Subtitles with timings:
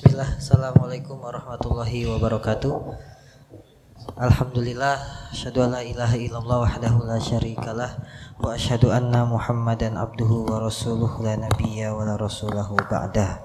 [0.00, 2.72] Bismillah, Assalamualaikum warahmatullahi wabarakatuh
[4.16, 4.96] Alhamdulillah,
[5.28, 8.00] asyhadu an la ilaha illallah wahdahu la syarikalah
[8.40, 13.44] wa asyhadu anna Muhammadan abduhu wa rasuluh la nabiyya wa la rasulahu ba'dah.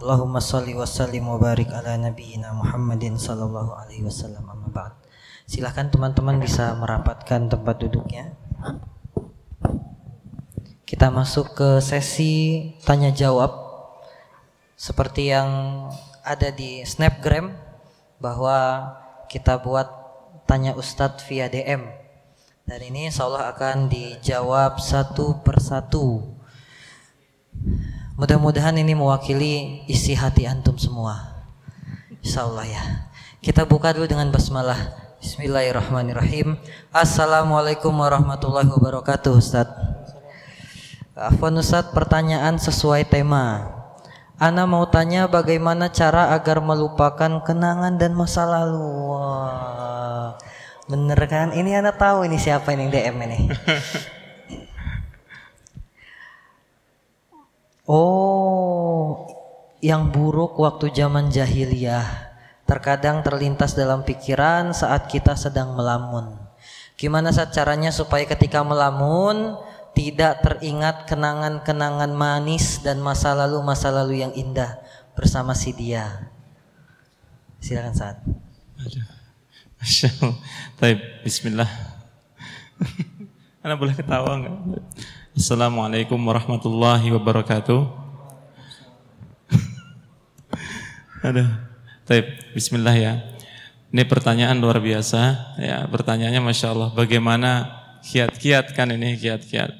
[0.00, 4.96] Allahumma salli wa sallim wa barik ala nabiyyina Muhammadin sallallahu alaihi wasallam amma ba'd.
[5.44, 8.32] Silahkan teman-teman bisa merapatkan tempat duduknya.
[10.88, 13.69] Kita masuk ke sesi tanya jawab
[14.80, 15.92] seperti yang
[16.24, 17.52] ada di Snapgram
[18.16, 18.88] bahwa
[19.28, 19.84] kita buat
[20.48, 21.84] tanya Ustadz via DM
[22.64, 26.32] dan ini insya Allah akan dijawab satu persatu.
[28.16, 31.44] Mudah-mudahan ini mewakili isi hati antum semua.
[32.24, 32.82] Insya Allah ya.
[33.44, 34.96] Kita buka dulu dengan basmalah.
[35.20, 36.56] Bismillahirrahmanirrahim.
[36.88, 39.76] Assalamualaikum warahmatullahi wabarakatuh Ustadz.
[41.12, 43.79] Afwan Ustadz pertanyaan sesuai tema
[44.40, 49.12] Ana mau tanya bagaimana cara agar melupakan kenangan dan masa lalu.
[49.12, 50.32] Wah,
[50.88, 51.52] bener kan?
[51.52, 53.52] Ini Ana tahu ini siapa ini DM ini.
[57.84, 59.28] oh,
[59.84, 62.32] yang buruk waktu zaman jahiliyah.
[62.64, 66.32] Terkadang terlintas dalam pikiran saat kita sedang melamun.
[66.96, 69.60] Gimana saat caranya supaya ketika melamun
[69.94, 74.80] tidak teringat kenangan-kenangan manis dan masa lalu-masa lalu yang indah
[75.12, 76.30] bersama si dia.
[77.60, 78.16] Silakan saat.
[79.80, 80.08] Masya
[81.24, 81.68] Bismillah.
[83.60, 84.56] Anda boleh ketawa enggak?
[85.36, 87.80] Assalamualaikum warahmatullahi wabarakatuh.
[91.20, 91.48] Aduh.
[92.08, 93.12] Taib, Bismillah ya.
[93.92, 95.54] Ini pertanyaan luar biasa.
[95.60, 96.90] Ya, pertanyaannya Masya Allah.
[96.90, 99.79] Bagaimana kiat-kiat kan ini kiat-kiat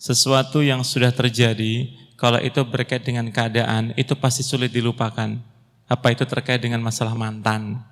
[0.00, 5.36] sesuatu yang sudah terjadi, kalau itu berkait dengan keadaan, itu pasti sulit dilupakan.
[5.84, 7.84] Apa itu terkait dengan masalah mantan,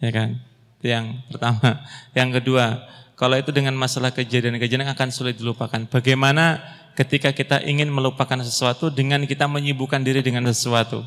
[0.00, 0.40] ya kan?
[0.80, 1.84] Itu yang pertama.
[2.16, 5.84] Yang kedua, kalau itu dengan masalah kejadian-kejadian akan sulit dilupakan.
[5.92, 6.64] Bagaimana
[6.96, 11.04] ketika kita ingin melupakan sesuatu dengan kita menyibukkan diri dengan sesuatu?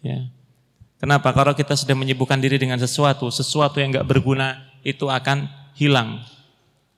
[0.00, 0.32] Ya.
[0.96, 1.36] Kenapa?
[1.36, 6.24] Kalau kita sudah menyibukkan diri dengan sesuatu, sesuatu yang nggak berguna itu akan hilang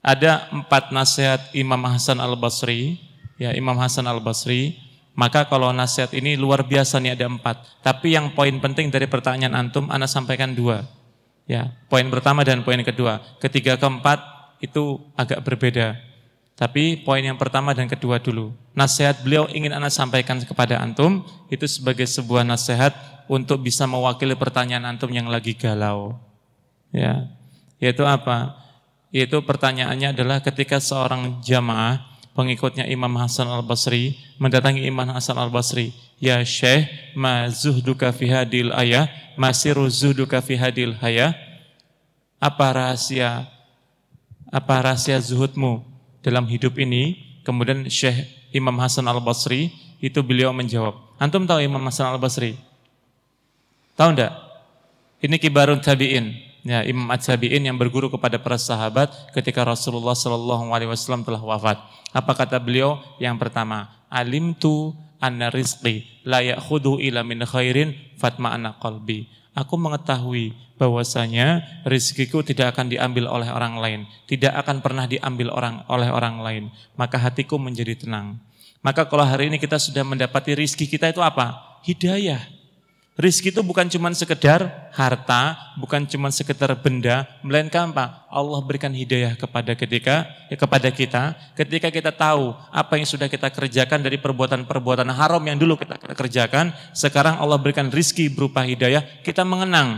[0.07, 3.03] ada empat nasihat Imam Hasan Al Basri,
[3.43, 4.79] ya Imam Hasan Al Basri.
[5.17, 7.81] Maka kalau nasihat ini luar biasa nih ada empat.
[7.81, 10.85] Tapi yang poin penting dari pertanyaan antum, anda sampaikan dua.
[11.49, 13.25] Ya, poin pertama dan poin kedua.
[13.41, 14.21] Ketiga keempat
[14.61, 15.97] itu agak berbeda.
[16.53, 18.53] Tapi poin yang pertama dan kedua dulu.
[18.77, 22.93] Nasihat beliau ingin anda sampaikan kepada antum itu sebagai sebuah nasihat
[23.25, 26.21] untuk bisa mewakili pertanyaan antum yang lagi galau.
[26.93, 27.25] Ya,
[27.81, 28.66] yaitu apa?
[29.17, 32.05] Yaitu pertanyaannya adalah ketika seorang jamaah
[32.37, 39.09] pengikutnya Imam Hasan Al-Basri mendatangi Imam Hasan Al-Basri, "Ya Syekh, ma zuhduka fi hadil ayah,
[39.41, 41.33] masiru zuhduka fi hadil hayah?"
[42.37, 43.49] Apa rahasia
[44.53, 45.81] apa rahasia zuhudmu
[46.21, 47.17] dalam hidup ini?
[47.41, 49.73] Kemudian Syekh Imam Hasan Al-Basri
[50.05, 50.93] itu beliau menjawab.
[51.17, 52.61] Antum tahu Imam Hasan Al-Basri?
[53.97, 54.37] Tahu enggak?
[55.25, 60.91] Ini kibarun tabi'in ya, Imam At-Tabi'in yang berguru kepada para sahabat ketika Rasulullah Shallallahu alaihi
[60.91, 61.79] wasallam telah wafat.
[62.11, 62.99] Apa kata beliau?
[63.23, 69.31] Yang pertama, alimtu anna rizqi la ya'khudhu ila min khairin fatma'ana qalbi.
[69.57, 75.81] Aku mengetahui bahwasanya rizkiku tidak akan diambil oleh orang lain, tidak akan pernah diambil orang
[75.89, 78.37] oleh orang lain, maka hatiku menjadi tenang.
[78.85, 81.81] Maka kalau hari ini kita sudah mendapati rizki kita itu apa?
[81.89, 82.56] Hidayah.
[83.17, 88.29] Rizki itu bukan cuma sekedar harta, bukan cuma sekedar benda, melainkan apa?
[88.29, 93.49] Allah berikan hidayah kepada ketika ya kepada kita, ketika kita tahu apa yang sudah kita
[93.49, 99.49] kerjakan dari perbuatan-perbuatan haram yang dulu kita kerjakan, sekarang Allah berikan rizki berupa hidayah, kita
[99.49, 99.97] mengenang,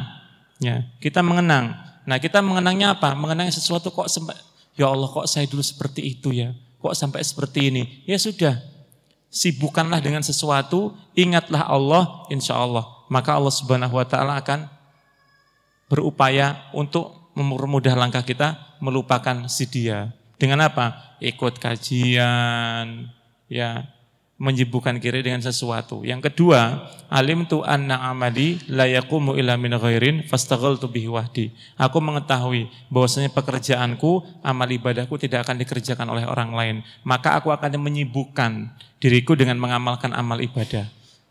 [0.63, 1.75] ya, kita mengenang.
[2.07, 3.19] Nah, kita mengenangnya apa?
[3.19, 4.39] Mengenang sesuatu kok sempat,
[4.79, 7.83] ya Allah kok saya dulu seperti itu ya, kok sampai seperti ini?
[8.07, 8.63] Ya sudah,
[9.27, 14.69] sibukkanlah dengan sesuatu, ingatlah Allah, insya Allah maka Allah Subhanahu wa taala akan
[15.89, 20.13] berupaya untuk mempermudah langkah kita melupakan si dia.
[20.39, 21.17] Dengan apa?
[21.19, 23.11] Ikut kajian,
[23.51, 23.91] ya,
[24.39, 26.07] menyibukkan kiri dengan sesuatu.
[26.07, 31.51] Yang kedua, alim tu anna amali la yaqumu illa min ghairin fastaghaltu bihi wahdi.
[31.75, 36.77] Aku mengetahui bahwasanya pekerjaanku, amal ibadahku tidak akan dikerjakan oleh orang lain.
[37.03, 40.87] Maka aku akan menyibukkan diriku dengan mengamalkan amal ibadah.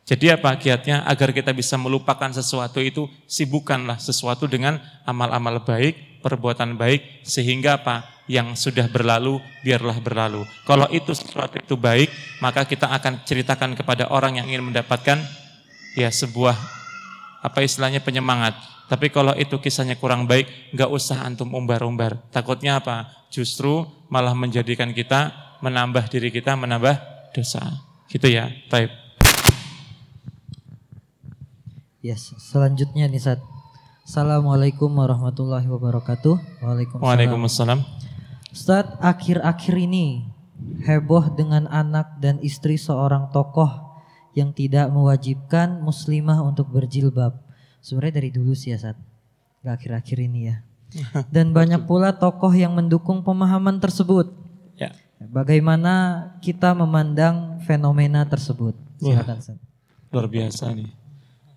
[0.08, 1.04] Jadi apa kiatnya?
[1.04, 8.08] Agar kita bisa melupakan sesuatu itu, sibukkanlah sesuatu dengan amal-amal baik, perbuatan baik, sehingga apa?
[8.28, 10.48] Yang sudah berlalu, biarlah berlalu.
[10.64, 12.08] Kalau itu sesuatu itu baik,
[12.40, 15.20] maka kita akan ceritakan kepada orang yang ingin mendapatkan
[15.96, 16.56] ya sebuah
[17.44, 18.56] apa istilahnya penyemangat.
[18.88, 22.20] Tapi kalau itu kisahnya kurang baik, nggak usah antum umbar-umbar.
[22.32, 23.28] Takutnya apa?
[23.28, 26.96] Justru malah menjadikan kita menambah diri kita menambah
[27.36, 27.64] dosa.
[28.08, 28.48] Gitu ya.
[28.72, 29.07] Baik.
[32.08, 33.44] Yes, selanjutnya nih Sat.
[34.08, 36.64] Assalamualaikum warahmatullahi wabarakatuh.
[36.64, 37.04] Waalaikumsalam.
[37.04, 37.80] Waalaikumsalam.
[38.48, 40.24] Ustaz, akhir-akhir ini
[40.88, 44.00] heboh dengan anak dan istri seorang tokoh
[44.32, 47.44] yang tidak mewajibkan muslimah untuk berjilbab.
[47.84, 48.96] Sebenarnya dari dulu sih ya Sat.
[49.68, 50.64] Gak akhir-akhir ini ya.
[51.36, 54.32] Dan banyak pula tokoh yang mendukung pemahaman tersebut.
[54.80, 54.96] Ya.
[55.20, 58.80] Bagaimana kita memandang fenomena tersebut?
[58.96, 59.60] Silakan Sat.
[60.08, 61.07] Luar biasa nih.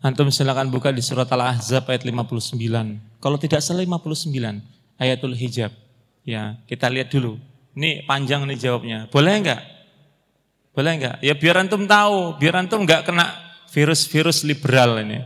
[0.01, 2.57] Antum silakan buka di surat Al-Ahzab ayat 59.
[3.21, 4.33] Kalau tidak salah 59,
[4.97, 5.77] ayatul hijab.
[6.25, 7.37] Ya, kita lihat dulu.
[7.77, 8.99] Ini panjang nih jawabnya.
[9.13, 9.61] Boleh enggak?
[10.73, 11.17] Boleh enggak?
[11.21, 13.29] Ya biar antum tahu, biar antum enggak kena
[13.77, 15.21] virus-virus liberal ini.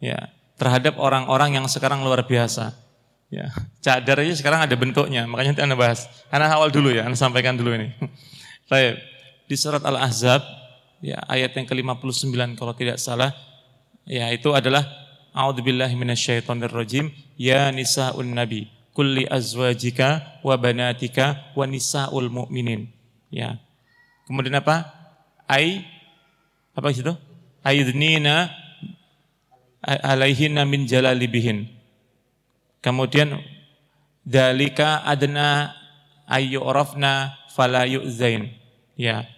[0.00, 2.72] Ya, terhadap orang-orang yang sekarang luar biasa.
[3.28, 3.52] Ya,
[3.84, 6.08] cadar aja sekarang ada bentuknya, makanya nanti Anda bahas.
[6.32, 7.92] Anda awal dulu ya, Anda sampaikan dulu ini.
[8.72, 8.96] Baik.
[9.44, 10.40] Di surat Al-Ahzab
[11.04, 13.30] ya ayat yang ke-59 kalau tidak salah
[14.06, 14.86] ya itu adalah
[15.36, 17.12] a'udzubillahi minasyaitonirrajim.
[17.36, 22.88] Ya nisaun nabi kulli azwajika wa banatika wa nisaul mu'minin.
[23.28, 23.60] Ya.
[24.24, 24.96] Kemudian apa?
[25.44, 25.84] Ai
[26.72, 27.12] apa itu
[27.60, 28.48] aidnina
[29.84, 31.68] alaihinna min jalalibihin.
[32.80, 33.42] Kemudian
[34.24, 35.76] dalika adna
[36.24, 38.54] ayyurafna fala yu'zain.
[38.96, 39.28] Ya.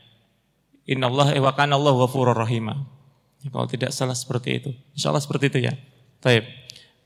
[0.88, 2.97] Innallaha wa kana Allah ghafurur rahimah
[3.46, 4.70] kalau tidak salah seperti itu.
[4.98, 5.74] Insya Allah seperti itu ya.
[6.18, 6.42] Taib.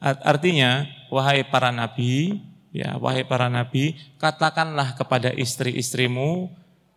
[0.02, 2.42] Artinya, wahai para nabi,
[2.74, 6.50] ya wahai para nabi, katakanlah kepada istri-istrimu,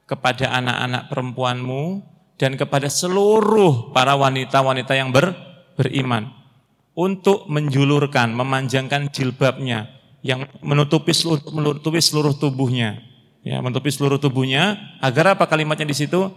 [0.10, 2.02] kepada anak-anak perempuanmu,
[2.40, 5.36] dan kepada seluruh para wanita-wanita yang ber,
[5.76, 6.32] beriman
[6.96, 9.92] untuk menjulurkan, memanjangkan jilbabnya
[10.26, 13.04] yang menutupi seluruh, menutupi seluruh tubuhnya,
[13.46, 16.34] ya menutupi seluruh tubuhnya agar apa kalimatnya di situ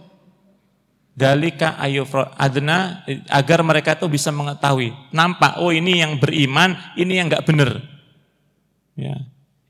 [1.19, 4.95] dalika ayufro adna agar mereka tuh bisa mengetahui.
[5.11, 7.83] Nampak oh ini yang beriman ini yang nggak benar
[8.95, 9.19] ya.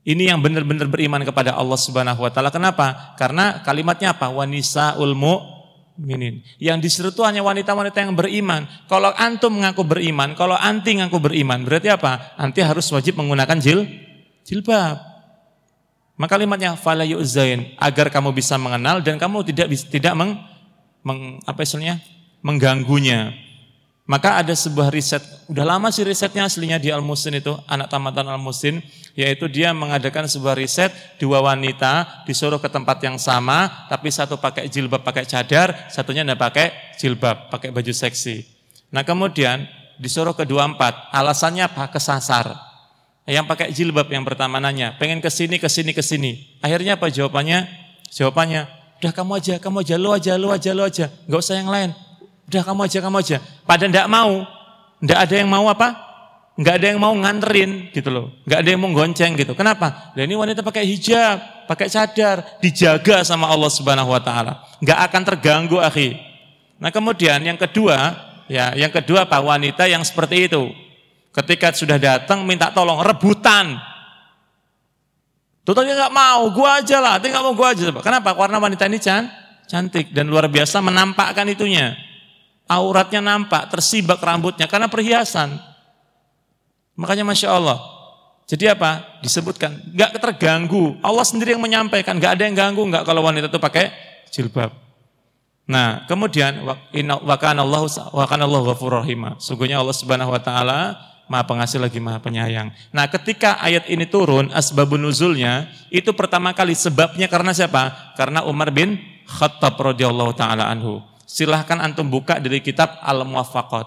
[0.00, 2.48] Ini yang benar-benar beriman kepada Allah Subhanahu wa taala.
[2.48, 3.12] Kenapa?
[3.20, 4.32] Karena kalimatnya apa?
[4.32, 5.60] Wanisa ulmu
[6.00, 8.64] minin yang disuruh itu hanya wanita-wanita yang beriman.
[8.88, 12.38] Kalau antum mengaku beriman kalau anti mengaku beriman berarti apa?
[12.40, 13.84] Anti harus wajib menggunakan jil
[14.46, 15.10] jilbab.
[16.20, 20.36] Maka kalimatnya fala yu'zain agar kamu bisa mengenal dan kamu tidak tidak meng,
[21.04, 22.00] meng, apa istilahnya
[22.40, 23.32] mengganggunya.
[24.10, 28.82] Maka ada sebuah riset, udah lama sih risetnya aslinya di Al-Musin itu, anak tamatan Al-Musin,
[29.14, 30.90] yaitu dia mengadakan sebuah riset,
[31.22, 36.42] dua wanita disuruh ke tempat yang sama, tapi satu pakai jilbab, pakai cadar, satunya tidak
[36.42, 36.66] pakai
[36.98, 38.42] jilbab, pakai baju seksi.
[38.90, 41.94] Nah kemudian disuruh kedua empat, alasannya apa?
[41.94, 42.50] Kesasar.
[43.30, 46.58] Yang pakai jilbab yang pertama nanya, pengen ke sini, ke sini, ke sini.
[46.58, 47.70] Akhirnya apa jawabannya?
[48.10, 48.66] Jawabannya,
[49.00, 51.06] Udah kamu aja, kamu aja, lo aja, lo aja, lo aja.
[51.08, 51.96] Gak usah yang lain.
[52.52, 53.36] Udah kamu aja, kamu aja.
[53.64, 54.44] Pada ndak mau,
[55.00, 56.10] ndak ada yang mau apa?
[56.60, 58.36] Nggak ada yang mau nganterin gitu loh.
[58.44, 59.56] Nggak ada yang mau gonceng gitu.
[59.56, 60.12] Kenapa?
[60.12, 64.60] Dan ini wanita pakai hijab, pakai cadar, dijaga sama Allah Subhanahu wa taala.
[64.84, 66.20] Nggak akan terganggu, akhi.
[66.76, 68.12] Nah, kemudian yang kedua,
[68.44, 69.40] ya, yang kedua apa?
[69.40, 70.68] Wanita yang seperti itu.
[71.32, 73.80] Ketika sudah datang minta tolong rebutan,
[75.70, 77.94] Tutupnya nggak mau, gua aja lah, tapi nggak mau gua aja.
[77.94, 78.34] Kenapa?
[78.34, 79.30] Karena wanita ini can,
[79.70, 81.94] cantik dan luar biasa menampakkan itunya.
[82.66, 85.62] Auratnya nampak, tersibak rambutnya karena perhiasan.
[86.98, 87.78] Makanya masya Allah.
[88.50, 89.22] Jadi apa?
[89.22, 90.98] Disebutkan nggak terganggu.
[91.06, 93.94] Allah sendiri yang menyampaikan, nggak ada yang ganggu nggak kalau wanita itu pakai
[94.34, 94.74] jilbab.
[95.70, 99.38] Nah, kemudian wakan Allah wakan Allah ghafurur rahim.
[99.38, 100.98] Sungguhnya Allah Subhanahu wa taala
[101.30, 102.74] Maha pengasih lagi maha penyayang.
[102.90, 108.14] Nah ketika ayat ini turun, asbabun nuzulnya, itu pertama kali sebabnya karena siapa?
[108.18, 108.98] Karena Umar bin
[109.30, 110.98] Khattab radhiyallahu taala anhu.
[111.22, 113.86] Silahkan antum buka dari kitab Al-Muwafaqat.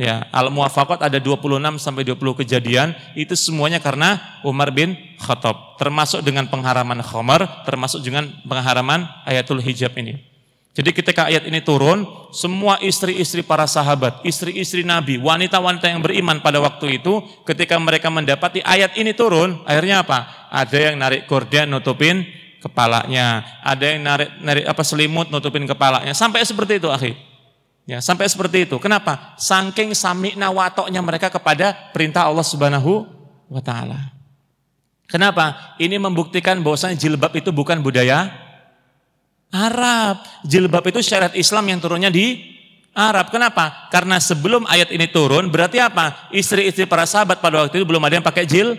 [0.00, 5.76] Ya, Al-Muwafaqat ada 26 sampai 20 kejadian, itu semuanya karena Umar bin Khattab.
[5.76, 10.33] Termasuk dengan pengharaman khamar, termasuk dengan pengharaman ayatul hijab ini.
[10.74, 12.02] Jadi ketika ayat ini turun,
[12.34, 18.58] semua istri-istri para sahabat, istri-istri Nabi, wanita-wanita yang beriman pada waktu itu, ketika mereka mendapati
[18.58, 20.50] ayat ini turun, akhirnya apa?
[20.50, 22.26] Ada yang narik gorden nutupin
[22.58, 27.14] kepalanya, ada yang narik narik apa selimut nutupin kepalanya, sampai seperti itu akhir.
[27.86, 28.74] Ya, sampai seperti itu.
[28.82, 29.38] Kenapa?
[29.38, 33.06] Saking samikna watoknya mereka kepada perintah Allah Subhanahu
[33.46, 34.10] wa taala.
[35.06, 35.76] Kenapa?
[35.78, 38.43] Ini membuktikan bahwasanya jilbab itu bukan budaya
[39.54, 40.26] Arab.
[40.42, 42.42] Jilbab itu syariat Islam yang turunnya di
[42.90, 43.30] Arab.
[43.30, 43.86] Kenapa?
[43.94, 46.30] Karena sebelum ayat ini turun, berarti apa?
[46.34, 48.74] Istri-istri para sahabat pada waktu itu belum ada yang pakai jil,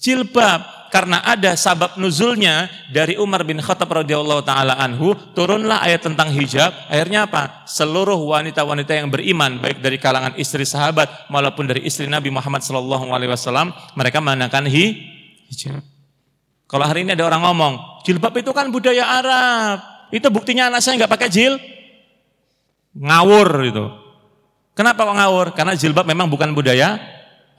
[0.00, 0.80] jilbab.
[0.92, 6.68] Karena ada sabab nuzulnya dari Umar bin Khattab radhiyallahu taala anhu, turunlah ayat tentang hijab.
[6.92, 7.64] Akhirnya apa?
[7.64, 13.08] Seluruh wanita-wanita yang beriman, baik dari kalangan istri sahabat maupun dari istri Nabi Muhammad sallallahu
[13.08, 14.84] alaihi wasallam, mereka mengenakan hi,
[15.48, 15.91] hijab.
[16.72, 20.08] Kalau hari ini ada orang ngomong, jilbab itu kan budaya Arab.
[20.08, 21.60] Itu buktinya anak saya nggak pakai jil,
[22.96, 23.84] ngawur itu.
[24.72, 25.46] Kenapa kok ngawur?
[25.52, 26.96] Karena jilbab memang bukan budaya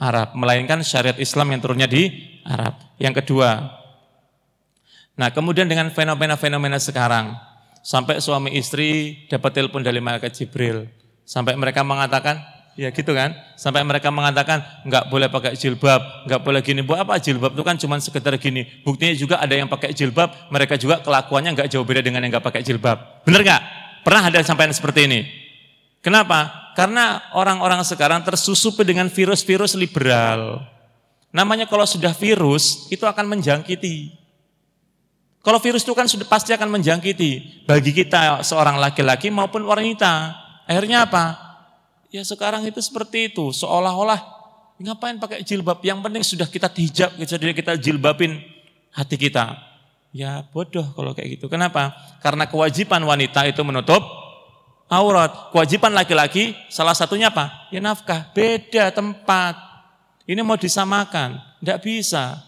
[0.02, 2.10] Arab, melainkan syariat Islam yang turunnya di
[2.42, 2.74] Arab.
[2.98, 3.70] Yang kedua,
[5.14, 7.38] nah kemudian dengan fenomena-fenomena sekarang,
[7.86, 10.90] sampai suami istri dapat telepon dari malaikat Jibril,
[11.22, 12.42] sampai mereka mengatakan,
[12.74, 17.22] ya gitu kan, sampai mereka mengatakan nggak boleh pakai jilbab, nggak boleh gini, buat apa
[17.22, 18.66] jilbab itu kan cuma sekedar gini.
[18.82, 22.46] Buktinya juga ada yang pakai jilbab, mereka juga kelakuannya nggak jauh beda dengan yang nggak
[22.46, 23.26] pakai jilbab.
[23.26, 23.62] Bener nggak?
[24.04, 25.20] Pernah ada sampai seperti ini?
[26.04, 26.72] Kenapa?
[26.76, 30.66] Karena orang-orang sekarang tersusupi dengan virus-virus liberal.
[31.32, 34.12] Namanya kalau sudah virus, itu akan menjangkiti.
[35.44, 37.66] Kalau virus itu kan sudah pasti akan menjangkiti.
[37.68, 40.40] Bagi kita seorang laki-laki maupun wanita.
[40.64, 41.53] Akhirnya apa?
[42.14, 43.50] Ya sekarang itu seperti itu.
[43.50, 44.22] Seolah-olah
[44.78, 45.82] ngapain pakai jilbab?
[45.82, 48.38] Yang penting sudah kita hijab, jadi kita jilbabin
[48.94, 49.58] hati kita.
[50.14, 51.50] Ya bodoh kalau kayak gitu.
[51.50, 51.90] Kenapa?
[52.22, 54.06] Karena kewajiban wanita itu menutup
[54.94, 55.50] aurat.
[55.50, 57.50] Kewajiban laki-laki salah satunya apa?
[57.74, 58.30] Ya nafkah.
[58.30, 59.58] Beda tempat.
[60.30, 62.46] Ini mau disamakan, tidak bisa.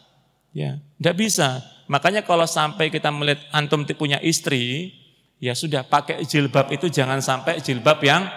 [0.54, 1.66] Ya, tidak bisa.
[1.90, 4.94] Makanya kalau sampai kita melihat antum punya istri,
[5.42, 8.30] ya sudah pakai jilbab itu jangan sampai jilbab yang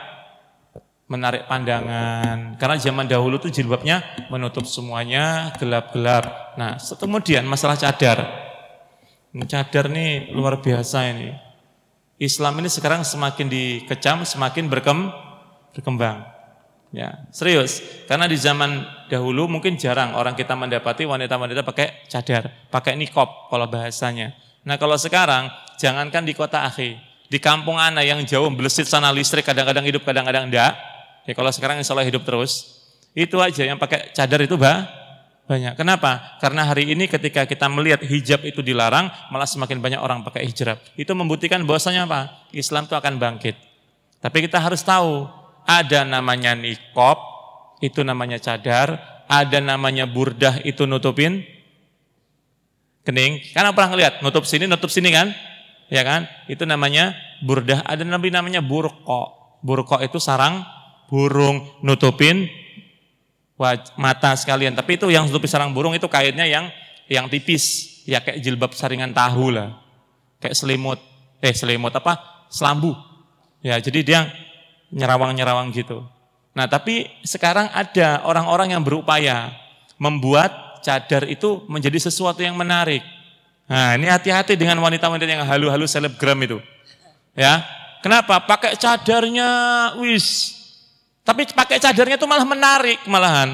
[1.08, 2.60] menarik pandangan.
[2.60, 6.54] Karena zaman dahulu tuh jilbabnya menutup semuanya gelap-gelap.
[6.60, 8.28] Nah, kemudian masalah cadar.
[9.48, 11.32] Cadar nih luar biasa ini.
[12.20, 15.08] Islam ini sekarang semakin dikecam, semakin berkem,
[15.72, 16.26] berkembang.
[16.88, 17.84] Ya, serius.
[18.08, 23.68] Karena di zaman dahulu mungkin jarang orang kita mendapati wanita-wanita pakai cadar, pakai nikop kalau
[23.68, 24.32] bahasanya.
[24.64, 26.96] Nah kalau sekarang, jangankan di kota akhi,
[27.28, 30.74] di kampung anak yang jauh belesit sana listrik kadang-kadang hidup, kadang-kadang enggak.
[31.28, 32.80] Ya kalau sekarang insya Allah hidup terus,
[33.12, 34.88] itu aja yang pakai cadar itu bah,
[35.44, 35.76] banyak.
[35.76, 36.40] Kenapa?
[36.40, 40.80] Karena hari ini ketika kita melihat hijab itu dilarang, malah semakin banyak orang pakai hijab.
[40.96, 42.48] Itu membuktikan bahwasanya apa?
[42.56, 43.60] Islam itu akan bangkit.
[44.24, 45.28] Tapi kita harus tahu,
[45.68, 47.20] ada namanya nikop,
[47.84, 48.96] itu namanya cadar,
[49.28, 51.44] ada namanya burdah, itu nutupin
[53.04, 53.52] kening.
[53.52, 55.28] Karena pernah lihat, nutup sini, nutup sini kan?
[55.92, 56.24] Ya kan?
[56.48, 57.12] Itu namanya
[57.44, 57.84] burdah.
[57.84, 59.36] Ada nabi namanya burko.
[59.60, 60.77] Burko itu sarang
[61.08, 62.46] burung, nutupin
[63.98, 64.76] mata sekalian.
[64.76, 66.70] Tapi itu yang tutupi sarang burung itu kainnya yang
[67.08, 69.80] yang tipis, ya kayak jilbab saringan tahu lah,
[70.38, 71.00] kayak selimut,
[71.40, 72.46] eh selimut apa?
[72.52, 72.92] Selambu.
[73.64, 74.20] Ya, jadi dia
[74.94, 76.04] nyerawang-nyerawang gitu.
[76.54, 79.50] Nah, tapi sekarang ada orang-orang yang berupaya
[79.98, 83.02] membuat cadar itu menjadi sesuatu yang menarik.
[83.68, 86.58] Nah, ini hati-hati dengan wanita-wanita yang halu-halu selebgram itu.
[87.36, 87.62] Ya.
[87.98, 88.38] Kenapa?
[88.46, 89.50] Pakai cadarnya,
[89.98, 90.57] wis,
[91.28, 93.52] tapi pakai cadarnya itu malah menarik malahan.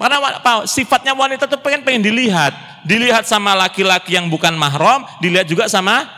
[0.00, 0.64] Karena apa?
[0.64, 2.56] Sifatnya wanita itu pengen pengen dilihat,
[2.88, 6.08] dilihat sama laki-laki yang bukan mahram, dilihat juga sama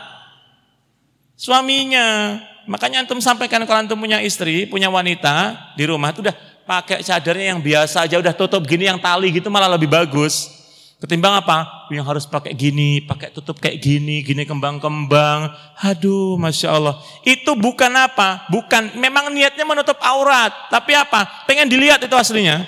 [1.35, 2.39] suaminya.
[2.63, 7.51] Makanya antum sampaikan kalau antum punya istri, punya wanita di rumah itu udah pakai cadarnya
[7.51, 10.62] yang biasa aja, udah tutup gini yang tali gitu malah lebih bagus.
[11.03, 11.91] Ketimbang apa?
[11.91, 15.51] Yang harus pakai gini, pakai tutup kayak gini, gini kembang-kembang.
[15.83, 16.95] Aduh, Masya Allah.
[17.27, 18.47] Itu bukan apa?
[18.47, 20.55] Bukan, memang niatnya menutup aurat.
[20.71, 21.43] Tapi apa?
[21.43, 22.63] Pengen dilihat itu aslinya.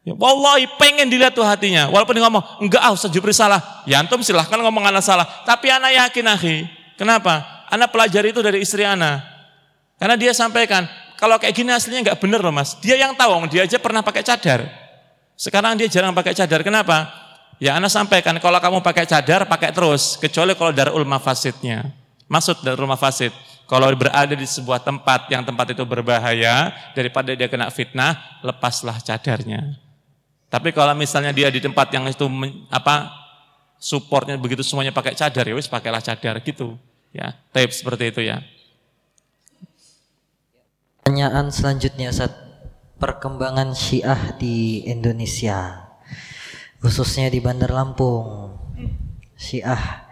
[0.00, 1.92] Ya, wallahi pengen dilihat tuh hatinya.
[1.92, 3.84] Walaupun dia ngomong, enggak ah Ustaz Jupri salah.
[3.84, 5.28] Ya antum silahkan ngomong anak salah.
[5.44, 6.56] Tapi anak yakin akhi.
[6.96, 7.68] Kenapa?
[7.68, 9.20] Anak pelajari itu dari istri anak.
[10.00, 10.88] Karena dia sampaikan,
[11.20, 12.80] kalau kayak gini aslinya enggak bener loh mas.
[12.80, 14.87] Dia yang tahu, dia aja pernah pakai cadar.
[15.38, 16.66] Sekarang dia jarang pakai cadar.
[16.66, 17.06] Kenapa?
[17.62, 21.94] Ya Anda sampaikan kalau kamu pakai cadar pakai terus kecuali kalau darul mafasidnya.
[22.26, 23.30] Maksud darul mafasid
[23.70, 29.76] kalau berada di sebuah tempat yang tempat itu berbahaya daripada dia kena fitnah, lepaslah cadarnya.
[30.48, 32.24] Tapi kalau misalnya dia di tempat yang itu
[32.72, 33.12] apa
[33.76, 36.80] supportnya begitu semuanya pakai cadar ya wis pakailah cadar gitu
[37.12, 37.36] ya.
[37.52, 38.40] Tape seperti itu ya.
[41.04, 42.47] Pertanyaan selanjutnya saat
[42.98, 45.88] perkembangan Syiah di Indonesia,
[46.82, 48.54] khususnya di Bandar Lampung.
[49.38, 50.04] Syiah,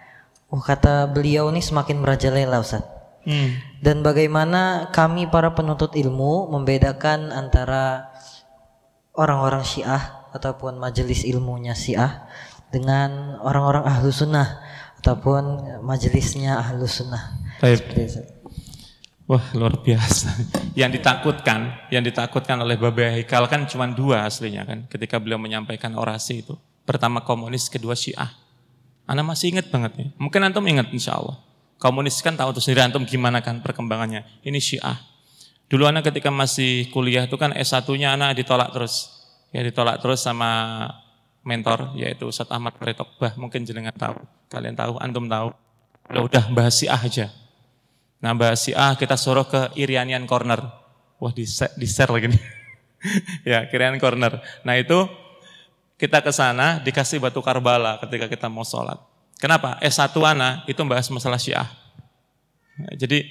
[0.48, 2.86] oh kata beliau ini semakin merajalela Ustaz.
[3.26, 3.58] Hmm.
[3.82, 8.14] Dan bagaimana kami para penuntut ilmu membedakan antara
[9.18, 12.30] orang-orang Syiah ataupun majelis ilmunya Syiah
[12.70, 14.62] dengan orang-orang ahlu sunnah
[15.02, 15.42] ataupun
[15.82, 17.34] majelisnya ahlu sunnah.
[17.58, 17.82] Baik.
[19.26, 20.30] Wah luar biasa.
[20.78, 24.86] Yang ditakutkan, yang ditakutkan oleh Babe Haikal kan cuma dua aslinya kan.
[24.86, 26.54] Ketika beliau menyampaikan orasi itu.
[26.86, 28.30] Pertama komunis, kedua syiah.
[29.02, 30.08] Anda masih ingat banget nih.
[30.22, 31.42] Mungkin antum ingat insya Allah.
[31.82, 34.22] Komunis kan tahu tuh sendiri antum gimana kan perkembangannya.
[34.46, 34.94] Ini syiah.
[35.66, 39.10] Dulu anak ketika masih kuliah itu kan S1-nya anak ditolak terus.
[39.50, 40.86] Ya ditolak terus sama
[41.42, 42.78] mentor yaitu Ustaz Ahmad
[43.18, 44.22] Bah mungkin jenengan tahu.
[44.46, 45.50] Kalian tahu, antum tahu.
[46.14, 47.26] Udah udah bahas Syiah aja.
[48.20, 50.60] Nah bahas Syiah kita suruh ke Irianian Corner.
[51.20, 51.44] Wah di,
[51.76, 52.42] di share lagi nih.
[53.50, 54.40] ya Irianian Corner.
[54.64, 55.08] Nah itu
[55.96, 59.00] kita ke sana dikasih batu Karbala ketika kita mau sholat.
[59.36, 59.76] Kenapa?
[59.84, 61.68] S1 Ana itu bahas masalah Syiah.
[62.96, 63.24] Jadi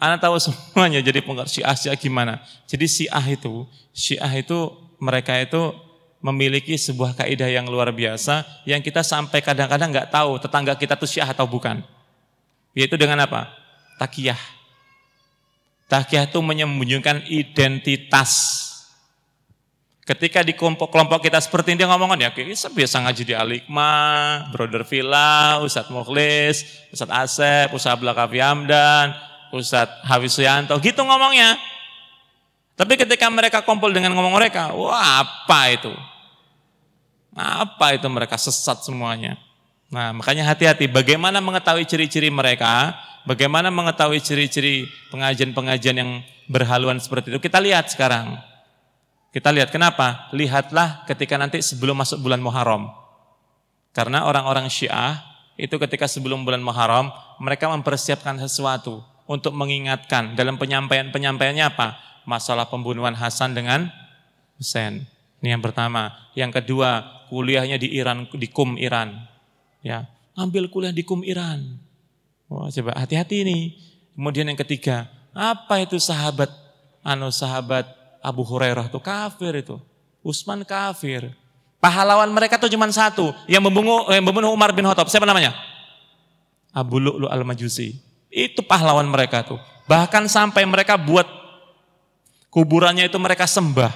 [0.00, 2.40] Ana tahu semuanya jadi pengerti Syiah, Syiah gimana.
[2.64, 5.72] Jadi Syiah itu, Syiah itu mereka itu
[6.20, 11.08] memiliki sebuah kaidah yang luar biasa yang kita sampai kadang-kadang nggak tahu tetangga kita tuh
[11.08, 11.80] syiah atau bukan.
[12.76, 13.48] Yaitu dengan apa?
[14.00, 14.40] Takiyah.
[15.92, 18.56] Takiyah itu menyembunyikan identitas.
[20.08, 23.92] Ketika di kelompok-kelompok kita seperti ini dia ngomongin ya, kita biasa ngaji di Alikma,
[24.50, 29.14] Brother Villa, Ustadz Mukhlis, Ustadz Asep, Ustadz Abdullah Kafi Hamdan,
[29.52, 31.60] Ustadz Hafiz Suyanto, gitu ngomongnya.
[32.74, 35.92] Tapi ketika mereka kumpul dengan ngomong mereka, wah apa itu?
[37.36, 39.36] Apa itu mereka sesat semuanya?
[39.92, 46.10] Nah makanya hati-hati bagaimana mengetahui ciri-ciri mereka, bagaimana mengetahui ciri-ciri pengajian-pengajian yang
[46.50, 47.40] berhaluan seperti itu.
[47.40, 48.38] Kita lihat sekarang.
[49.30, 50.26] Kita lihat kenapa?
[50.34, 52.90] Lihatlah ketika nanti sebelum masuk bulan Muharram.
[53.94, 55.22] Karena orang-orang Syiah
[55.54, 62.10] itu ketika sebelum bulan Muharram mereka mempersiapkan sesuatu untuk mengingatkan dalam penyampaian-penyampaiannya apa?
[62.28, 63.90] masalah pembunuhan Hasan dengan
[64.60, 65.08] Hussein.
[65.40, 66.12] Ini yang pertama.
[66.36, 69.24] Yang kedua, kuliahnya di Iran, di KUM Iran.
[69.80, 71.80] Ya, ambil kuliah di KUM Iran.
[72.50, 73.58] Wah, coba hati-hati ini.
[74.18, 76.50] Kemudian yang ketiga, apa itu sahabat
[77.06, 77.86] anu sahabat
[78.20, 79.78] Abu Hurairah itu kafir itu.
[80.20, 81.30] Usman kafir.
[81.80, 85.08] Pahlawan mereka tuh cuma satu, yang membunuh yang membunuh Umar bin Khattab.
[85.08, 85.56] Siapa namanya?
[86.74, 87.96] Abu Lu'lu al-Majusi.
[88.28, 89.56] Itu pahlawan mereka tuh.
[89.88, 91.40] Bahkan sampai mereka buat
[92.50, 93.94] Kuburannya itu mereka sembah.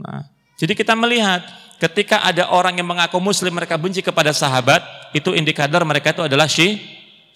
[0.00, 0.24] Nah,
[0.56, 1.44] jadi kita melihat
[1.76, 4.80] ketika ada orang yang mengaku muslim mereka benci kepada sahabat,
[5.12, 6.80] itu indikator mereka itu adalah syi,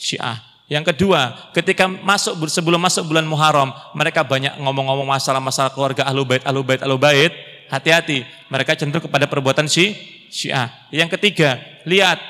[0.03, 0.43] syiah.
[0.67, 6.43] Yang kedua, ketika masuk sebelum masuk bulan Muharram, mereka banyak ngomong-ngomong masalah-masalah keluarga ahlu bait,
[6.43, 7.31] ahlu bait, ahlu bait.
[7.71, 9.97] Hati-hati, mereka cenderung kepada perbuatan syi,
[10.29, 10.69] syiah.
[10.93, 11.57] Yang ketiga,
[11.89, 12.21] lihat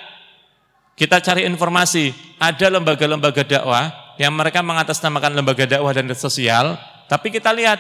[0.95, 6.79] kita cari informasi, ada lembaga-lembaga dakwah yang mereka mengatasnamakan lembaga dakwah dan sosial,
[7.11, 7.79] tapi kita lihat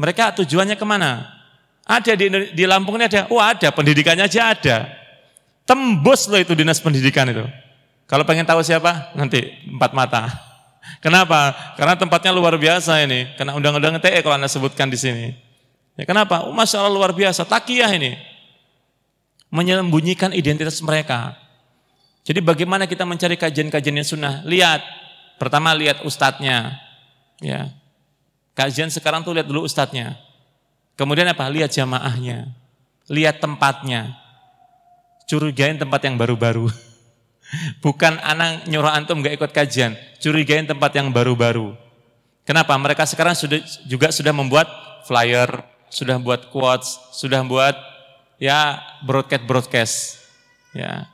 [0.00, 1.28] mereka tujuannya ke mana?
[1.84, 4.76] Ada di, di Lampung ini ada, wah ada pendidikannya aja ada.
[5.64, 7.44] Tembus loh itu dinas pendidikan itu.
[8.10, 9.38] Kalau pengen tahu siapa, nanti
[9.70, 10.26] empat mata.
[10.98, 11.54] Kenapa?
[11.78, 13.30] Karena tempatnya luar biasa ini.
[13.38, 15.30] Karena undang-undang TE kalau anda sebutkan di sini.
[15.94, 16.42] Ya, kenapa?
[16.42, 17.46] Oh, Masya luar biasa.
[17.46, 18.18] Takiyah ini.
[19.54, 21.38] Menyembunyikan identitas mereka.
[22.26, 24.42] Jadi bagaimana kita mencari kajian-kajian yang sunnah?
[24.42, 24.82] Lihat.
[25.38, 26.82] Pertama lihat ustadznya.
[27.38, 27.72] Ya,
[28.60, 30.20] Kajian sekarang tuh lihat dulu ustadznya.
[30.98, 31.48] Kemudian apa?
[31.48, 32.52] Lihat jamaahnya.
[33.08, 34.18] Lihat tempatnya.
[35.24, 36.68] Curigain tempat yang baru-baru.
[37.82, 39.98] Bukan anak nyuruh antum gak ikut kajian.
[40.22, 41.74] Curigain tempat yang baru-baru.
[42.46, 42.74] Kenapa?
[42.78, 44.66] Mereka sekarang sudah juga sudah membuat
[45.06, 45.50] flyer,
[45.90, 47.74] sudah buat quotes, sudah buat
[48.38, 50.22] ya broadcast-broadcast.
[50.74, 51.10] Ya.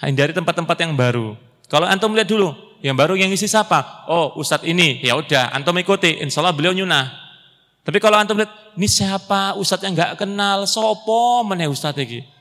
[0.00, 1.38] Hindari tempat-tempat yang baru.
[1.70, 2.52] Kalau antum lihat dulu,
[2.82, 4.04] yang baru yang isi siapa?
[4.10, 5.00] Oh, ustadz ini.
[5.00, 6.18] Ya udah, antum ikuti.
[6.18, 7.08] Insya Allah beliau nyunah.
[7.82, 9.54] Tapi kalau antum lihat, ini siapa?
[9.58, 12.31] Ustadz yang nggak kenal, sopo mana ustadz ini?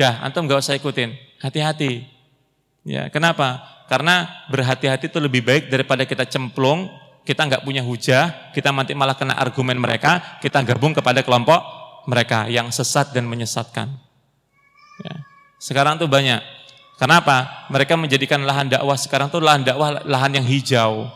[0.00, 1.12] Dah, antum nggak usah ikutin.
[1.44, 2.08] Hati-hati.
[2.88, 3.60] Ya, kenapa?
[3.84, 6.88] Karena berhati-hati itu lebih baik daripada kita cemplung,
[7.28, 11.60] kita nggak punya hujah, kita nanti malah kena argumen mereka, kita gabung kepada kelompok
[12.08, 13.92] mereka yang sesat dan menyesatkan.
[15.04, 15.20] Ya.
[15.60, 16.40] Sekarang tuh banyak
[17.00, 17.64] Kenapa?
[17.72, 21.08] Mereka menjadikan lahan dakwah sekarang itu lahan dakwah lahan yang hijau.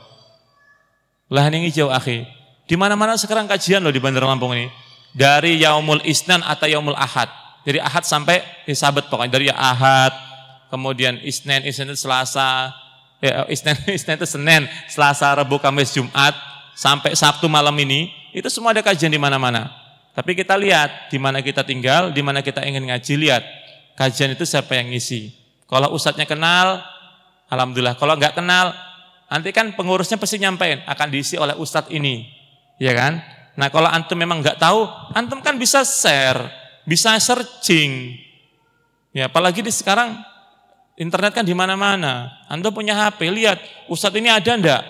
[1.29, 2.25] Lahan yang hijau, akhi.
[2.64, 4.73] Di mana-mana sekarang kajian loh di Bandar Lampung ini.
[5.12, 7.43] Dari Yaumul Isnan atau Yaumul Ahad.
[7.64, 10.12] Dari Ahad sampai ya, sahabat pokoknya dari Ahad,
[10.68, 12.77] kemudian Isnin, Isnin itu Selasa,
[13.24, 16.37] ya, Isnin, Isnin itu Senin, Selasa, Rabu, Kamis, Jumat,
[16.77, 19.72] sampai Sabtu malam ini, itu semua ada kajian di mana-mana.
[20.14, 23.42] Tapi kita lihat di mana kita tinggal, di mana kita ingin ngaji, lihat
[23.98, 25.35] kajian itu siapa yang ngisi.
[25.66, 26.85] Kalau ustadznya kenal,
[27.50, 27.98] alhamdulillah.
[27.98, 28.70] Kalau nggak kenal,
[29.27, 32.31] nanti kan pengurusnya pasti nyampein akan diisi oleh ustadz ini,
[32.79, 33.18] ya kan?
[33.55, 36.46] Nah kalau antum memang nggak tahu, antum kan bisa share,
[36.88, 38.20] bisa searching.
[39.12, 40.16] Ya, apalagi di sekarang
[41.01, 42.33] internet kan di mana-mana.
[42.47, 43.59] Antum punya HP, lihat
[43.90, 44.83] ustadz ini ada ndak?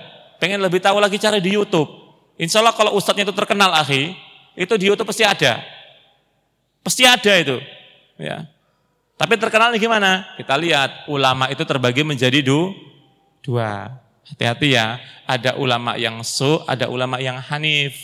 [0.44, 1.88] pengen lebih tahu lagi cari di YouTube.
[2.36, 4.12] Insya Allah kalau ustadznya itu terkenal akhi,
[4.58, 5.64] itu di YouTube pasti ada.
[6.84, 7.56] Pasti ada itu.
[8.20, 8.44] Ya.
[9.16, 10.26] Tapi terkenal gimana?
[10.36, 12.76] Kita lihat ulama itu terbagi menjadi du,
[13.40, 14.02] dua.
[14.24, 17.96] Hati-hati ya, ada ulama yang su, ada ulama yang hanif.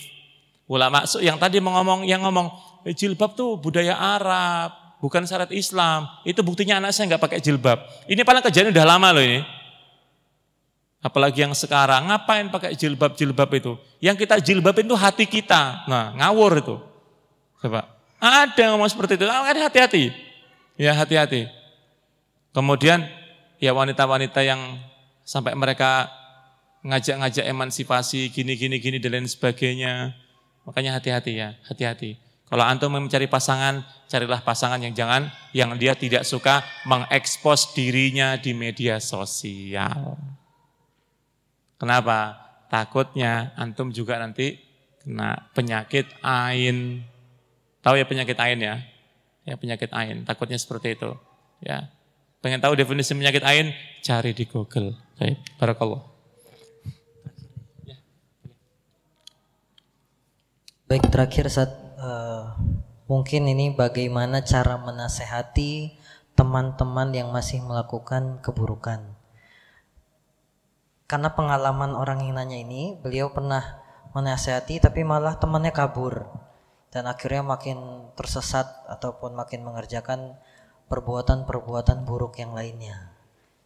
[0.64, 2.46] Ulama su yang tadi ngomong yang ngomong
[2.84, 6.08] jilbab tuh budaya Arab, bukan syarat Islam.
[6.24, 7.84] Itu buktinya anak saya nggak pakai jilbab.
[8.08, 9.40] Ini paling kejadian udah lama loh ini.
[11.00, 13.72] Apalagi yang sekarang, ngapain pakai jilbab-jilbab itu?
[14.04, 15.88] Yang kita jilbab itu hati kita.
[15.88, 16.76] Nah, ngawur itu.
[17.56, 17.88] Coba.
[18.20, 19.24] Ada yang ngomong seperti itu.
[19.24, 20.12] Ada hati-hati.
[20.76, 21.48] Ya, hati-hati.
[22.52, 23.08] Kemudian,
[23.56, 24.60] ya wanita-wanita yang
[25.24, 26.12] sampai mereka
[26.84, 30.12] ngajak-ngajak emansipasi, gini-gini, gini, dan lain sebagainya.
[30.68, 32.20] Makanya hati-hati ya, hati-hati.
[32.50, 38.50] Kalau antum mencari pasangan, carilah pasangan yang jangan, yang dia tidak suka mengekspos dirinya di
[38.58, 40.18] media sosial.
[41.78, 42.50] Kenapa?
[42.66, 44.58] Takutnya antum juga nanti
[44.98, 47.06] kena penyakit ain.
[47.86, 48.82] Tahu ya penyakit ain ya?
[49.46, 51.14] Ya penyakit ain, takutnya seperti itu.
[51.62, 51.86] Ya.
[52.42, 53.70] Pengen tahu definisi penyakit ain?
[54.02, 54.98] Cari di Google.
[55.22, 56.02] Baik, barakallah.
[60.90, 62.56] Baik terakhir saat uh,
[63.06, 66.00] mungkin ini bagaimana cara menasehati
[66.32, 69.20] teman-teman yang masih melakukan keburukan
[71.10, 73.82] karena pengalaman orang yang nanya ini, beliau pernah
[74.14, 76.22] menasihati tapi malah temannya kabur
[76.94, 80.38] dan akhirnya makin tersesat ataupun makin mengerjakan
[80.86, 83.10] perbuatan-perbuatan buruk yang lainnya.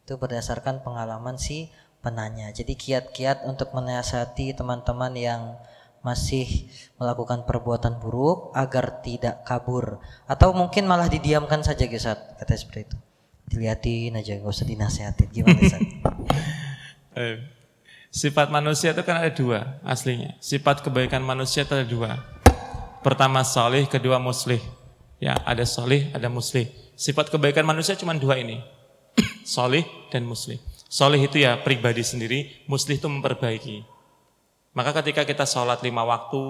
[0.09, 1.69] Itu berdasarkan pengalaman si
[2.01, 2.49] penanya.
[2.49, 5.61] Jadi kiat-kiat untuk menasihati teman-teman yang
[6.05, 6.69] masih
[7.01, 12.97] melakukan perbuatan buruk agar tidak kabur atau mungkin malah didiamkan saja Gisat kata seperti itu
[13.49, 15.61] dilihatin aja gak usah dinasehatin gimana
[17.15, 17.39] Eh,
[18.11, 20.35] sifat manusia itu kan ada dua aslinya.
[20.43, 22.19] Sifat kebaikan manusia itu ada dua.
[23.07, 24.59] Pertama solih, kedua muslih.
[25.23, 26.67] Ya, ada solih, ada muslih.
[26.99, 28.59] Sifat kebaikan manusia cuma dua ini.
[29.47, 30.59] solih dan muslih.
[30.91, 33.94] Solih itu ya pribadi sendiri, muslih itu memperbaiki.
[34.75, 36.43] Maka ketika kita sholat lima waktu,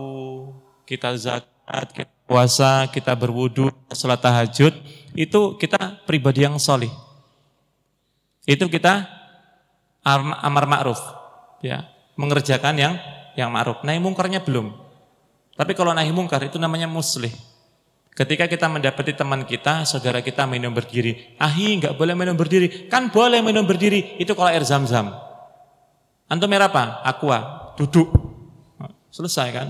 [0.88, 4.72] kita zakat, kita puasa, kita berwudu, sholat tahajud,
[5.12, 6.88] itu kita pribadi yang solih.
[8.48, 9.04] Itu kita
[10.08, 11.00] amar ma'ruf
[11.60, 11.84] ya.
[12.16, 12.94] Mengerjakan yang
[13.36, 13.84] yang ma'ruf.
[13.84, 14.72] Nahi mungkarnya belum.
[15.54, 17.32] Tapi kalau nahi mungkar itu namanya muslih.
[18.14, 21.36] Ketika kita mendapati teman kita saudara kita minum berdiri.
[21.36, 22.88] Ahi nggak boleh minum berdiri.
[22.88, 24.16] Kan boleh minum berdiri.
[24.16, 25.12] Itu kalau air zam-zam.
[26.30, 27.02] Antum air apa?
[27.02, 28.08] Aqua duduk
[29.14, 29.68] selesai kan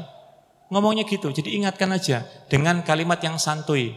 [0.73, 3.93] ngomongnya gitu jadi ingatkan aja dengan kalimat yang santuy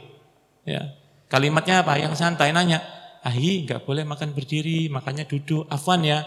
[0.67, 0.96] ya
[1.32, 5.67] kalimatnya apa yang santai nanya ahi nggak boleh makan berdiri, makanya duduk.
[5.67, 6.24] Afwan ya.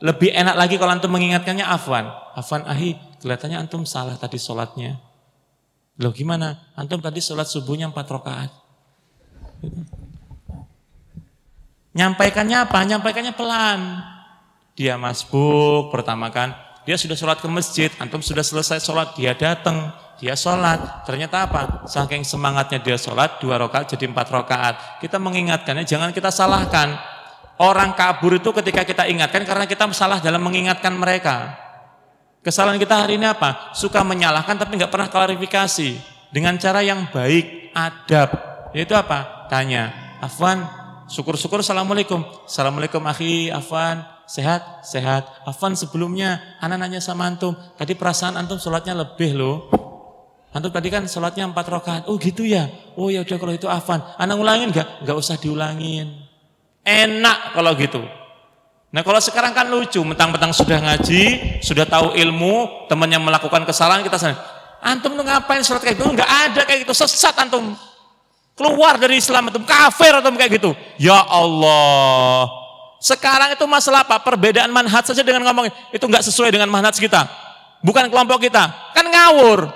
[0.00, 2.08] Lebih enak lagi kalau antum mengingatkannya afwan.
[2.32, 4.96] Afwan ahi, kelihatannya antum salah tadi sholatnya.
[5.98, 6.72] Loh gimana?
[6.78, 8.50] Antum tadi sholat subuhnya empat rakaat.
[11.98, 12.78] Nyampaikannya apa?
[12.86, 13.80] Nyampaikannya pelan.
[14.78, 16.54] Dia masbuk pertama kan.
[16.88, 21.84] Dia sudah sholat ke masjid, antum sudah selesai sholat, dia datang dia sholat, ternyata apa?
[21.84, 24.74] Saking semangatnya dia sholat, dua rakaat jadi empat rakaat.
[25.04, 26.96] Kita mengingatkannya, jangan kita salahkan.
[27.60, 31.60] Orang kabur itu ketika kita ingatkan karena kita salah dalam mengingatkan mereka.
[32.40, 33.76] Kesalahan kita hari ini apa?
[33.76, 36.00] Suka menyalahkan tapi nggak pernah klarifikasi
[36.32, 38.32] dengan cara yang baik, adab.
[38.72, 39.44] Yaitu apa?
[39.52, 39.92] Tanya,
[40.24, 40.64] Afwan,
[41.04, 42.24] syukur-syukur assalamualaikum.
[42.48, 45.24] Assalamualaikum akhi, Afwan, sehat, sehat.
[45.48, 49.72] Afwan sebelumnya, anak nanya sama antum, tadi perasaan antum sholatnya lebih loh.
[50.52, 52.02] Antum tadi kan sholatnya empat rakaat.
[52.08, 52.68] Oh gitu ya.
[52.96, 54.00] Oh ya udah kalau itu afan.
[54.20, 55.04] Anak ulangin nggak?
[55.04, 56.24] Nggak usah diulangin.
[56.84, 58.00] Enak kalau gitu.
[58.88, 64.00] Nah kalau sekarang kan lucu, mentang-mentang sudah ngaji, sudah tahu ilmu, teman yang melakukan kesalahan
[64.00, 64.40] kita sana.
[64.80, 66.08] Antum tuh ngapain sholat kayak gitu?
[66.08, 67.76] Nggak ada kayak gitu, sesat antum.
[68.56, 70.72] Keluar dari Islam antum, kafir antum kayak gitu.
[70.96, 72.67] Ya Allah.
[72.98, 74.18] Sekarang itu masalah apa?
[74.18, 77.30] Perbedaan manhaj saja dengan ngomong itu nggak sesuai dengan manhaj kita.
[77.82, 78.70] Bukan kelompok kita.
[78.90, 79.70] Kan ngawur.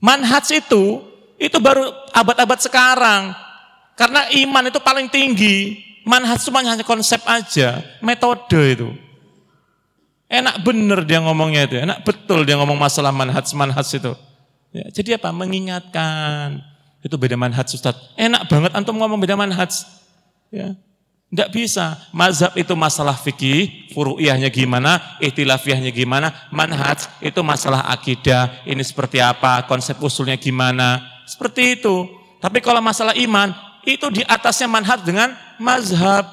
[0.00, 1.04] Manhaj itu,
[1.36, 1.84] itu baru
[2.16, 3.36] abad-abad sekarang.
[3.98, 5.84] Karena iman itu paling tinggi.
[6.08, 8.88] Manhaj cuma hanya konsep aja, metode itu.
[10.28, 14.12] Enak bener dia ngomongnya itu, enak betul dia ngomong masalah manhaj manhaj itu.
[14.72, 15.32] Ya, jadi apa?
[15.32, 16.64] Mengingatkan.
[17.04, 17.96] Itu beda manhaj Ustaz.
[18.16, 19.84] Enak banget antum ngomong beda manhaj.
[20.48, 20.76] Ya.
[21.28, 22.00] Tidak bisa.
[22.10, 29.68] Mazhab itu masalah fikih, furu'iyahnya gimana, ihtilafiyahnya gimana, manhaj itu masalah akidah, ini seperti apa,
[29.68, 32.08] konsep usulnya gimana, seperti itu.
[32.40, 33.52] Tapi kalau masalah iman,
[33.84, 36.24] itu di atasnya manhaj dengan mazhab.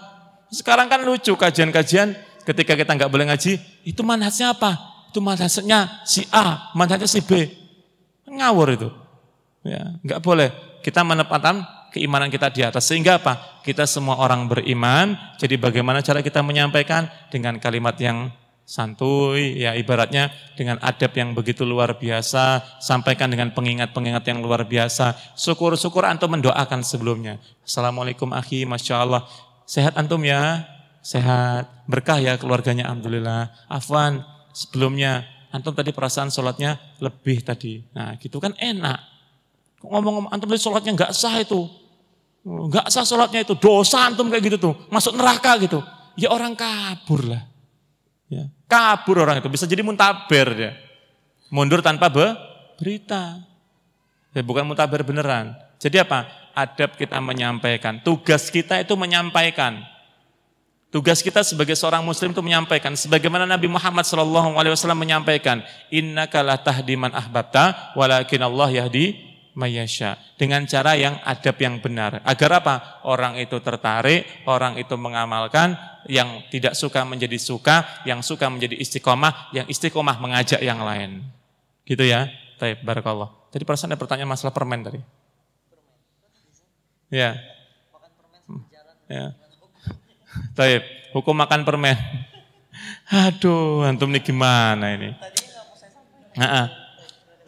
[0.47, 4.77] Sekarang kan lucu kajian-kajian Ketika kita nggak boleh ngaji, itu manhajnya apa?
[5.09, 7.49] Itu manhajnya si A, manhajnya si B.
[8.29, 8.89] Ngawur itu.
[9.65, 10.53] Ya, nggak boleh.
[10.85, 12.83] Kita menempatkan keimanan kita di atas.
[12.91, 13.63] Sehingga apa?
[13.63, 15.15] Kita semua orang beriman.
[15.39, 18.35] Jadi bagaimana cara kita menyampaikan dengan kalimat yang
[18.67, 25.15] santuy, ya ibaratnya dengan adab yang begitu luar biasa, sampaikan dengan pengingat-pengingat yang luar biasa.
[25.39, 27.39] Syukur-syukur antum mendoakan sebelumnya.
[27.63, 29.23] Assalamualaikum akhi, Masya Allah.
[29.63, 30.67] Sehat antum ya?
[30.99, 31.69] Sehat.
[31.85, 33.53] Berkah ya keluarganya, Alhamdulillah.
[33.69, 37.85] Afwan, sebelumnya antum tadi perasaan sholatnya lebih tadi.
[37.95, 38.99] Nah gitu kan enak.
[39.85, 41.84] Ngomong-ngomong antum tadi sholatnya nggak sah itu.
[42.45, 44.73] Nggak sah sholatnya itu, dosa antum kayak gitu tuh.
[44.93, 45.81] Masuk neraka gitu.
[46.13, 47.41] Ya orang kabur lah.
[48.29, 48.45] Ya.
[48.69, 50.71] Kabur orang itu, bisa jadi muntaber dia.
[51.49, 52.37] Mundur tanpa be,
[52.77, 53.41] berita.
[54.37, 55.57] Ya, bukan muntaber beneran.
[55.81, 56.29] Jadi apa?
[56.53, 57.97] Adab kita menyampaikan.
[58.05, 59.81] Tugas kita itu menyampaikan.
[60.93, 62.93] Tugas kita sebagai seorang muslim itu menyampaikan.
[62.95, 64.53] Sebagaimana Nabi Muhammad SAW
[64.95, 65.65] menyampaikan.
[65.91, 70.19] Inna la tahdi man ahbabta, walakin Allah yahdi mayasya.
[70.35, 72.21] Dengan cara yang adab yang benar.
[72.27, 73.01] Agar apa?
[73.07, 79.55] Orang itu tertarik, orang itu mengamalkan, yang tidak suka menjadi suka, yang suka menjadi istiqomah,
[79.55, 81.25] yang istiqomah mengajak yang lain.
[81.87, 82.29] Gitu ya.
[82.61, 83.31] Baik, barakallah.
[83.49, 84.99] Tadi perasaan ada pertanyaan masalah permen tadi.
[87.09, 87.39] Ya.
[89.07, 89.33] Ya.
[90.53, 90.83] Taib,
[91.15, 91.95] hukum makan permen.
[93.27, 95.15] Aduh, antum nih gimana ini?
[96.35, 96.67] Nah,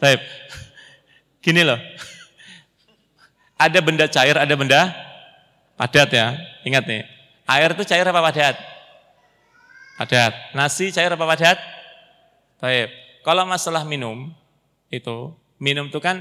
[0.00, 0.20] Taib.
[1.48, 1.80] Gini loh.
[3.56, 4.92] Ada benda cair, ada benda
[5.80, 6.36] padat ya.
[6.68, 7.08] Ingat nih,
[7.48, 8.60] Air itu cair apa padat?
[9.96, 10.32] Padat.
[10.52, 11.56] Nasi cair apa padat?
[12.60, 12.92] Baik.
[13.24, 14.28] Kalau masalah minum,
[14.92, 16.20] itu minum itu kan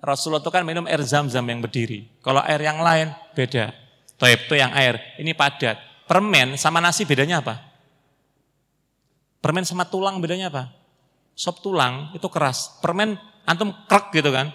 [0.00, 2.08] Rasulullah itu kan minum air zam-zam yang berdiri.
[2.24, 3.76] Kalau air yang lain beda.
[4.16, 5.76] Taib itu yang air, ini padat.
[6.08, 7.60] Permen sama nasi bedanya apa?
[9.44, 10.72] Permen sama tulang bedanya apa?
[11.36, 12.80] Sop tulang itu keras.
[12.80, 14.50] Permen antum krek gitu kan.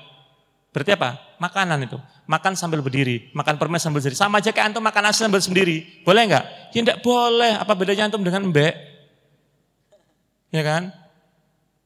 [0.71, 1.19] Berarti apa?
[1.41, 1.99] Makanan itu
[2.31, 4.15] makan sambil berdiri, makan permen sambil berdiri.
[4.15, 5.83] Sama aja kayak antum makan nasi sambil sendiri.
[6.07, 6.45] Boleh enggak?
[6.71, 7.51] Ya enggak boleh.
[7.59, 8.71] Apa bedanya antum dengan mbek?
[10.55, 10.95] Ya kan?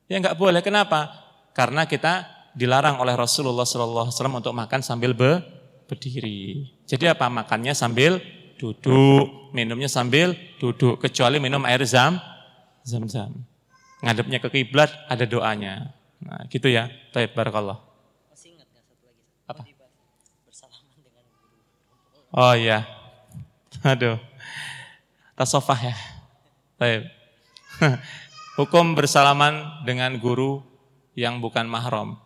[0.06, 0.62] Ya enggak boleh.
[0.62, 1.10] Kenapa?
[1.58, 5.42] Karena kita dilarang oleh Rasulullah SAW untuk makan sambil be
[5.90, 6.70] berdiri.
[6.86, 7.26] Jadi apa?
[7.26, 8.22] Makannya sambil
[8.62, 11.02] duduk, minumnya sambil duduk.
[11.02, 12.22] Kecuali minum air zam,
[12.86, 13.34] zam-zam.
[14.06, 15.95] Ngadepnya ke kiblat ada doanya.
[16.26, 16.90] Nah, gitu ya.
[17.14, 17.86] Baik, barakallah.
[22.36, 22.84] Oh iya.
[23.80, 24.20] Aduh.
[25.40, 25.96] Tasofah ya.
[26.76, 27.08] Baik.
[28.60, 30.60] Hukum bersalaman dengan guru
[31.16, 32.20] yang bukan mahram.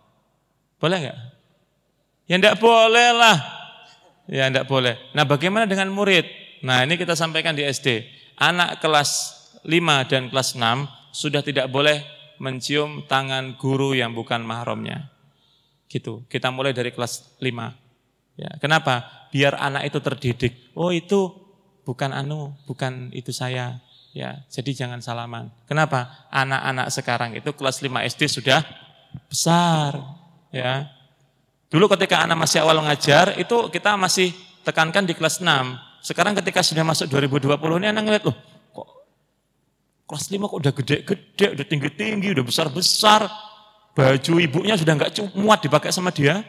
[0.81, 1.19] Boleh nggak?
[2.25, 3.37] Ya enggak boleh lah.
[4.25, 4.97] Ya enggak boleh.
[5.13, 6.25] Nah bagaimana dengan murid?
[6.65, 8.05] Nah ini kita sampaikan di SD.
[8.41, 9.09] Anak kelas
[9.61, 12.01] 5 dan kelas 6 sudah tidak boleh
[12.39, 15.11] mencium tangan guru yang bukan mahramnya.
[15.91, 16.25] Gitu.
[16.31, 18.39] Kita mulai dari kelas 5.
[18.39, 19.19] Ya, kenapa?
[19.29, 20.53] biar anak itu terdidik.
[20.73, 21.33] Oh itu
[21.85, 23.81] bukan anu, bukan itu saya.
[24.09, 25.53] Ya, jadi jangan salaman.
[25.69, 26.25] Kenapa?
[26.33, 28.65] Anak-anak sekarang itu kelas 5 SD sudah
[29.29, 29.93] besar,
[30.49, 30.89] ya.
[31.69, 34.33] Dulu ketika anak masih awal ngajar, itu kita masih
[34.65, 35.77] tekankan di kelas 6.
[36.01, 37.53] Sekarang ketika sudah masuk 2020
[37.85, 38.37] ini anak ngeliat loh,
[40.09, 43.29] kelas 5 kok udah gede-gede, udah tinggi-tinggi, udah besar-besar.
[43.93, 46.41] Baju ibunya sudah nggak muat dipakai sama dia.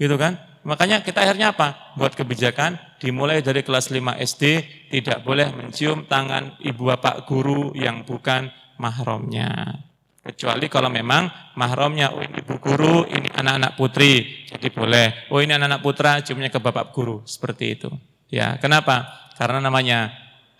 [0.00, 0.40] Gitu kan?
[0.64, 1.94] Makanya kita akhirnya apa?
[2.00, 4.44] Buat kebijakan dimulai dari kelas 5 SD
[4.88, 8.48] tidak boleh mencium tangan ibu bapak guru yang bukan
[8.80, 9.84] mahramnya.
[10.26, 15.30] Kecuali kalau memang mahramnya oh ini ibu guru, ini anak-anak putri, jadi boleh.
[15.30, 17.92] Oh ini anak-anak putra, ciumnya ke bapak guru, seperti itu.
[18.26, 19.06] Ya, kenapa?
[19.38, 20.10] Karena namanya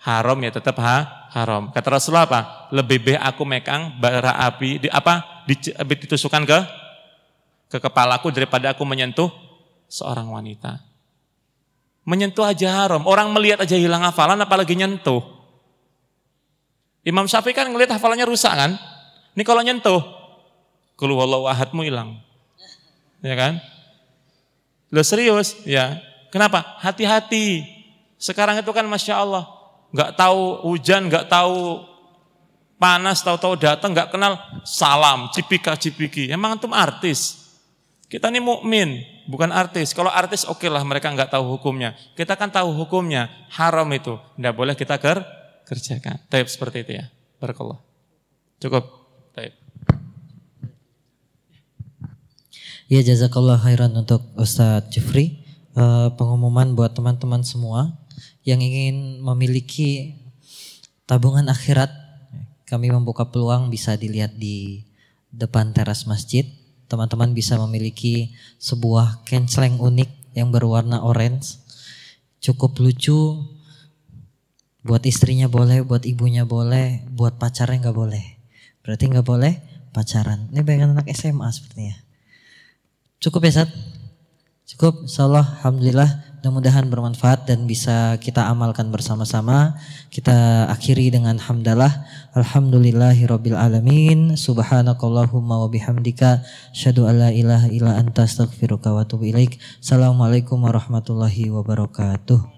[0.07, 1.67] haram ya tetap ha, haram.
[1.75, 2.71] Kata Rasulullah apa?
[2.71, 5.43] Lebih baik aku mekang bara api di apa?
[5.47, 6.59] ditusukkan ke
[7.71, 9.31] ke kepalaku daripada aku menyentuh
[9.87, 10.79] seorang wanita.
[12.07, 13.03] Menyentuh aja haram.
[13.03, 15.23] Orang melihat aja hilang hafalan apalagi nyentuh.
[17.03, 18.75] Imam Syafi'i kan ngelihat hafalannya rusak kan?
[19.35, 20.03] Ini kalau nyentuh,
[20.99, 22.19] keluar ahadmu hilang.
[23.23, 23.63] Ya kan?
[24.91, 25.55] Lo serius?
[25.63, 25.99] Ya.
[26.31, 26.79] Kenapa?
[26.83, 27.63] Hati-hati.
[28.19, 29.56] Sekarang itu kan Masya Allah.
[29.95, 31.83] Gak tahu hujan, gak tahu
[32.77, 36.29] panas, tahu-tahu datang, gak kenal salam, cipika cipiki.
[36.29, 37.47] Emang antum artis.
[38.07, 39.91] Kita ini mukmin, bukan artis.
[39.91, 41.91] Kalau artis oke okay lah mereka nggak tahu hukumnya.
[42.15, 44.15] Kita kan tahu hukumnya, haram itu.
[44.39, 45.19] Tidak boleh kita ker
[45.67, 46.15] kerjakan.
[46.31, 47.11] Taib seperti itu ya.
[47.43, 47.83] Barakallah.
[48.63, 48.87] Cukup.
[49.35, 49.51] Taib.
[52.87, 55.43] Ya jazakallah khairan untuk Ustadz Jeffrey.
[55.75, 57.93] Uh, pengumuman buat teman-teman semua
[58.47, 60.15] yang ingin memiliki
[61.03, 61.91] tabungan akhirat
[62.63, 64.87] kami membuka peluang bisa dilihat di
[65.35, 66.47] depan teras masjid.
[66.87, 68.31] Teman-teman bisa memiliki
[68.63, 71.59] sebuah kenceleng unik yang berwarna orange.
[72.39, 73.43] Cukup lucu.
[74.87, 78.39] Buat istrinya boleh, buat ibunya boleh, buat pacarnya nggak boleh.
[78.79, 79.59] Berarti nggak boleh
[79.91, 80.47] pacaran.
[80.55, 81.99] Ini bayangan anak SMA sepertinya.
[83.19, 83.69] Cukup ya Sat?
[84.67, 86.26] Cukup, insyaallah, alhamdulillah.
[86.37, 89.73] Mudah-mudahan bermanfaat dan bisa kita amalkan bersama-sama.
[90.13, 92.05] Kita akhiri dengan hamdalah.
[92.37, 94.37] Alhamdulillahirabbil alamin.
[94.37, 96.45] Subhanakallahumma wa bihamdika
[96.77, 99.57] asyhadu an la ilaha illa anta astaghfiruka wa atubu ilaik.
[99.81, 102.56] Assalamualaikum warahmatullahi wabarakatuh.